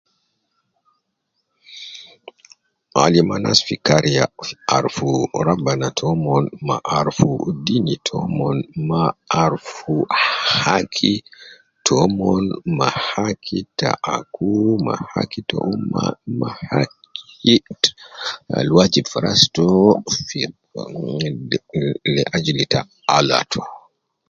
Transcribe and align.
Alim 3.01 3.27
anas 3.35 3.59
fi 3.65 3.75
kariya 3.87 4.25
fi 4.45 4.53
arufu 4.75 5.07
rabbana 5.47 5.87
tomon, 5.99 6.43
ma 6.67 6.75
arufu 6.97 7.29
deeni 7.65 7.95
tomon, 8.07 8.57
ma 8.89 9.01
arufu 9.41 9.93
haaki 10.53 11.13
tomon, 11.87 12.43
ma 12.77 12.87
haaki 13.09 13.57
ta 13.79 13.89
aku 14.15 14.47
ma 14.85 14.93
haaki 15.11 15.39
ta 15.49 15.57
umma, 15.73 16.03
ma 16.39 16.49
hak-ki 16.67 17.55
ta 17.81 17.91
al 18.57 18.67
wajib 18.77 19.05
fi 19.11 19.17
ras 19.25 19.41
tomon, 19.55 21.31
le 21.49 21.57
le 22.13 22.21
ajili 22.35 22.63
ta 22.71 22.79
Allah 23.15 23.41
to 23.51 23.59